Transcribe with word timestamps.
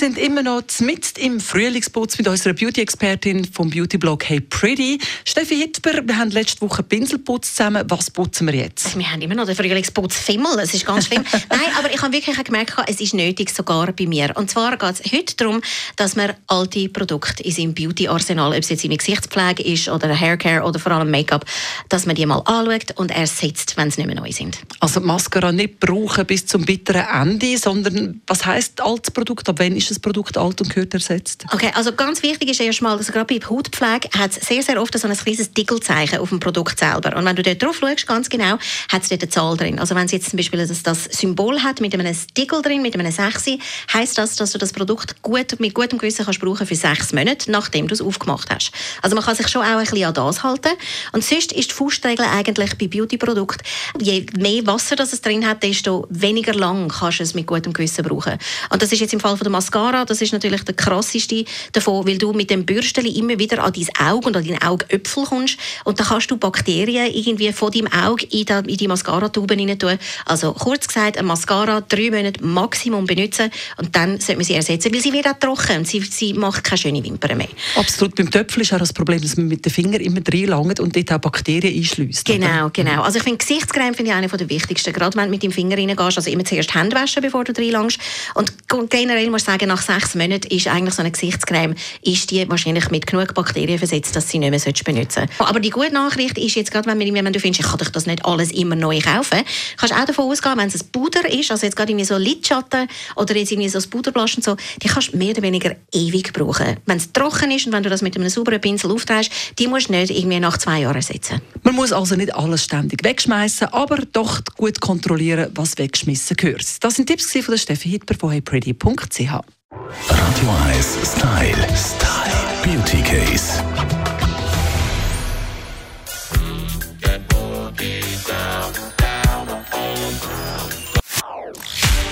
Wir 0.00 0.06
sind 0.06 0.16
immer 0.16 0.42
noch 0.42 0.62
mitten 0.80 1.20
im 1.20 1.40
Frühlingsputz 1.40 2.16
mit 2.16 2.26
unserer 2.26 2.54
Beauty-Expertin 2.54 3.44
vom 3.44 3.68
Beauty-Blog 3.68 4.30
Hey 4.30 4.40
Pretty, 4.40 4.98
Steffi 5.26 5.56
Hitber. 5.56 6.00
Wir 6.06 6.16
haben 6.16 6.30
letzte 6.30 6.62
Woche 6.62 6.82
Pinselputz 6.82 7.54
zusammen. 7.54 7.84
Was 7.86 8.10
putzen 8.10 8.46
wir 8.46 8.54
jetzt? 8.54 8.96
Wir 8.96 9.12
haben 9.12 9.20
immer 9.20 9.34
noch 9.34 9.44
den 9.44 9.54
Frühlingsputz 9.54 10.16
Fimmel. 10.16 10.56
Das 10.56 10.72
ist 10.72 10.86
ganz 10.86 11.08
schlimm. 11.08 11.22
Nein, 11.50 11.60
aber 11.78 11.92
ich 11.92 12.00
habe 12.00 12.14
wirklich 12.14 12.42
gemerkt, 12.42 12.76
es 12.86 12.98
ist 12.98 13.12
nötig, 13.12 13.50
sogar 13.50 13.92
bei 13.92 14.06
mir. 14.06 14.34
Und 14.36 14.50
zwar 14.50 14.78
geht 14.78 15.00
es 15.04 15.12
heute 15.12 15.36
darum, 15.36 15.60
dass 15.96 16.16
man 16.16 16.32
alte 16.46 16.88
Produkte 16.88 17.42
in 17.42 17.52
seinem 17.52 17.74
Beauty-Arsenal, 17.74 18.52
ob 18.52 18.58
es 18.58 18.70
jetzt 18.70 18.80
seine 18.80 18.96
Gesichtspflege 18.96 19.62
ist 19.62 19.90
oder 19.90 20.18
Haircare 20.18 20.64
oder 20.64 20.80
vor 20.80 20.92
allem 20.92 21.10
Make-up, 21.10 21.44
dass 21.90 22.06
man 22.06 22.16
die 22.16 22.24
mal 22.24 22.38
anschaut 22.46 22.96
und 22.96 23.10
ersetzt, 23.10 23.76
wenn 23.76 23.90
sie 23.90 24.00
nicht 24.00 24.06
mehr 24.06 24.22
neu 24.22 24.32
sind. 24.32 24.60
Also 24.80 25.00
Mascara 25.00 25.52
nicht 25.52 25.78
brauchen 25.78 26.24
bis 26.24 26.46
zum 26.46 26.64
bitteren 26.64 27.04
Ende, 27.04 27.58
sondern 27.58 28.22
was 28.26 28.46
heisst 28.46 28.80
altes 28.80 29.10
Produkt? 29.10 29.46
Ab 29.46 29.56
wann 29.58 29.76
ist 29.76 29.89
das 29.90 29.98
Produkt 29.98 30.38
alt 30.38 30.60
und 30.60 30.70
gehört 30.70 30.94
ersetzt? 30.94 31.44
Okay, 31.52 31.70
also 31.74 31.92
ganz 31.92 32.22
wichtig 32.22 32.50
ist 32.50 32.60
erstmal, 32.60 32.96
dass 32.96 33.12
gerade 33.12 33.38
bei 33.38 33.44
Hautpflege 33.46 34.08
hat 34.16 34.30
es 34.30 34.46
sehr, 34.46 34.62
sehr 34.62 34.80
oft 34.80 34.98
so 34.98 35.06
ein 35.06 35.16
kleines 35.16 35.52
Dickelzeichen 35.52 36.18
auf 36.18 36.28
dem 36.28 36.40
Produkt 36.40 36.78
selber. 36.78 37.16
Und 37.16 37.24
wenn 37.24 37.36
du 37.36 37.42
dort 37.42 37.62
drauf 37.62 37.76
schaust, 37.80 38.06
ganz 38.06 38.28
genau, 38.28 38.58
hat 38.90 39.02
es 39.02 39.08
dort 39.08 39.22
eine 39.22 39.30
Zahl 39.30 39.56
drin. 39.56 39.78
Also 39.78 39.94
wenn 39.94 40.06
es 40.06 40.12
jetzt 40.12 40.30
zum 40.30 40.36
Beispiel 40.36 40.66
das, 40.66 40.82
das 40.82 41.04
Symbol 41.04 41.62
hat 41.62 41.80
mit 41.80 41.94
einem 41.94 42.14
Stickel 42.14 42.62
drin, 42.62 42.82
mit 42.82 42.94
einem 42.94 43.10
6, 43.10 43.58
heisst 43.92 44.18
das, 44.18 44.36
dass 44.36 44.52
du 44.52 44.58
das 44.58 44.72
Produkt 44.72 45.22
gut, 45.22 45.58
mit 45.58 45.74
gutem 45.74 45.98
Gewissen 45.98 46.24
kannst 46.24 46.40
brauchen 46.40 46.66
für 46.66 46.74
sechs 46.74 47.12
Monate, 47.12 47.50
nachdem 47.50 47.88
du 47.88 47.94
es 47.94 48.00
aufgemacht 48.00 48.48
hast. 48.50 48.72
Also 49.02 49.16
man 49.16 49.24
kann 49.24 49.34
sich 49.34 49.48
schon 49.48 49.62
auch 49.62 49.66
ein 49.66 49.80
bisschen 49.80 50.04
an 50.04 50.14
das 50.14 50.42
halten. 50.42 50.72
Und 51.12 51.24
sonst 51.24 51.52
ist 51.52 51.70
die 51.70 51.74
Faustregel 51.74 52.24
eigentlich 52.24 52.76
bei 52.78 52.86
Beauty-Produkten, 52.86 53.62
je 54.00 54.26
mehr 54.38 54.66
Wasser 54.66 54.96
das 54.96 55.12
es 55.12 55.20
drin 55.20 55.46
hat, 55.46 55.62
desto 55.62 56.06
weniger 56.10 56.54
lang 56.54 56.88
kannst 56.88 57.20
du 57.20 57.22
es 57.22 57.34
mit 57.34 57.46
gutem 57.46 57.72
Gewissen 57.72 58.04
brauchen. 58.04 58.38
Und 58.70 58.82
das 58.82 58.92
ist 58.92 59.00
jetzt 59.00 59.12
im 59.12 59.20
Fall 59.20 59.36
von 59.36 59.44
der 59.44 59.50
Mascara 59.50 59.79
das 60.06 60.20
ist 60.20 60.32
natürlich 60.32 60.62
der 60.62 60.74
krasseste 60.74 61.44
davon, 61.72 62.06
weil 62.06 62.18
du 62.18 62.32
mit 62.32 62.50
dem 62.50 62.64
Bürsteli 62.64 63.10
immer 63.18 63.38
wieder 63.38 63.62
an 63.62 63.72
dein 63.72 63.88
Auge 64.06 64.28
und 64.28 64.36
an 64.36 64.44
deinen 64.44 64.62
Augäpfel 64.62 65.24
kommst 65.24 65.56
und 65.84 65.98
dann 65.98 66.06
kannst 66.06 66.30
du 66.30 66.36
Bakterien 66.36 67.12
irgendwie 67.12 67.52
von 67.52 67.70
deinem 67.70 67.88
Auge 67.92 68.26
in 68.30 68.44
die, 68.44 68.72
in 68.72 68.76
die 68.76 68.88
Mascara-Tube 68.88 69.50
rein 69.52 69.78
tun. 69.78 69.98
Also 70.26 70.52
kurz 70.52 70.86
gesagt, 70.88 71.16
eine 71.16 71.26
Mascara 71.26 71.80
drei 71.80 72.10
Monate 72.10 72.44
Maximum 72.44 73.06
benutzen 73.06 73.50
und 73.76 73.94
dann 73.94 74.18
sollte 74.20 74.36
man 74.36 74.44
sie 74.44 74.54
ersetzen, 74.54 74.92
weil 74.92 75.00
sie 75.00 75.12
wird 75.12 75.26
auch 75.26 75.38
trocken 75.38 75.78
und 75.78 75.86
sie, 75.86 76.00
sie 76.00 76.34
macht 76.34 76.64
keine 76.64 76.78
schönen 76.78 77.04
Wimpern 77.04 77.38
mehr. 77.38 77.48
Absolut. 77.76 78.14
Beim 78.14 78.30
Töpfel 78.30 78.62
ist 78.62 78.72
auch 78.72 78.78
das 78.78 78.92
Problem, 78.92 79.20
dass 79.20 79.36
man 79.36 79.48
mit 79.48 79.64
den 79.64 79.72
Fingern 79.72 80.00
immer 80.00 80.20
reinlangt 80.26 80.80
und 80.80 80.94
dort 80.94 81.12
auch 81.12 81.18
Bakterien 81.18 81.76
einschließt. 81.76 82.24
Genau, 82.24 82.66
oder? 82.66 82.70
genau. 82.70 83.02
Also 83.02 83.18
ich 83.18 83.24
finde, 83.24 83.38
Gesichtscreme 83.38 83.94
finde 83.94 84.10
ich 84.10 84.16
eine 84.16 84.28
der 84.28 84.48
wichtigsten. 84.48 84.92
Gerade 84.92 85.16
wenn 85.16 85.24
du 85.26 85.30
mit 85.30 85.42
dem 85.42 85.52
Finger 85.52 85.76
reingehst, 85.76 86.18
also 86.18 86.30
immer 86.30 86.44
zuerst 86.44 86.74
Hände 86.74 86.96
waschen, 86.96 87.22
bevor 87.22 87.44
du 87.44 87.52
reinlangst. 87.52 87.98
Und 88.34 88.52
generell 88.90 89.30
muss 89.30 89.42
ich 89.42 89.46
sagen, 89.46 89.69
nach 89.70 89.82
sechs 89.82 90.16
Monaten 90.16 90.48
ist 90.48 90.66
eigentlich 90.66 90.94
so 90.94 91.00
eine 91.00 91.12
Gesichtscreme, 91.12 91.76
ist 92.02 92.30
die 92.32 92.48
wahrscheinlich 92.50 92.90
mit 92.90 93.06
genug 93.06 93.34
Bakterien 93.34 93.78
versetzt, 93.78 94.16
dass 94.16 94.28
sie 94.28 94.38
nicht 94.38 94.50
mehr 94.50 94.60
benutzen 94.84 95.20
solltest. 95.28 95.40
Aber 95.40 95.60
die 95.60 95.70
gute 95.70 95.94
Nachricht 95.94 96.36
ist 96.38 96.56
jetzt 96.56 96.72
gerade, 96.72 96.88
wenn, 96.88 96.98
wenn 96.98 97.32
du 97.32 97.38
findest, 97.40 97.60
ich 97.64 97.70
kann 97.70 97.78
dich 97.78 97.90
das 97.90 98.06
nicht 98.06 98.24
alles 98.24 98.50
immer 98.50 98.74
neu 98.74 98.98
kaufen, 99.00 99.42
kannst 99.76 99.94
auch 99.94 100.04
davon 100.04 100.30
ausgehen, 100.30 100.58
wenn 100.58 100.68
es 100.68 100.82
ein 100.82 100.88
Puder 100.90 101.28
ist, 101.30 101.52
also 101.52 101.64
jetzt 101.64 101.76
gerade 101.76 101.92
irgendwie 101.92 102.04
so 102.04 102.16
Lidschatten 102.16 102.88
oder 103.14 103.36
jetzt 103.36 103.52
irgendwie 103.52 103.68
so 103.68 103.78
ein 103.78 103.90
Puderblasch 103.90 104.36
und 104.36 104.44
so, 104.44 104.56
die 104.82 104.88
kannst 104.88 105.12
du 105.12 105.16
mehr 105.16 105.30
oder 105.30 105.42
weniger 105.42 105.76
ewig 105.92 106.32
brauchen. 106.32 106.76
Wenn 106.86 106.96
es 106.96 107.12
trocken 107.12 107.52
ist 107.52 107.66
und 107.66 107.72
wenn 107.72 107.84
du 107.84 107.90
das 107.90 108.02
mit 108.02 108.16
einem 108.16 108.28
sauberen 108.28 108.60
Pinsel 108.60 108.90
aufträgst, 108.90 109.30
die 109.58 109.68
musst 109.68 109.88
du 109.88 109.92
nicht 109.92 110.10
irgendwie 110.10 110.40
nach 110.40 110.58
zwei 110.58 110.80
Jahren 110.80 110.96
ersetzen. 110.96 111.40
Man 111.62 111.76
muss 111.76 111.92
also 111.92 112.16
nicht 112.16 112.34
alles 112.34 112.64
ständig 112.64 113.04
wegschmeißen, 113.04 113.68
aber 113.68 113.98
doch 114.12 114.40
gut 114.56 114.80
kontrollieren, 114.80 115.50
was 115.54 115.78
weggeschmissen 115.78 116.36
gehört. 116.36 116.82
Das 116.82 116.96
sind 116.96 117.06
Tipps 117.06 117.30
von 117.40 117.56
Steffi 117.56 117.90
Hitler 117.90 118.16
von 118.18 118.32
heypretty.ch. 118.32 119.59
Radio 119.90 120.50
1 120.68 120.98
Style. 121.04 121.66
Style. 121.74 122.30
Beauty 122.62 123.02
Case. 123.02 123.62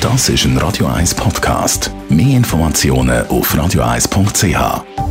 Das 0.00 0.28
ist 0.28 0.44
ein 0.44 0.58
Radio 0.58 0.86
1 0.86 1.14
Podcast. 1.14 1.92
Mehr 2.08 2.36
Informationen 2.36 3.26
auf 3.28 3.54
radio1.ch. 3.54 5.07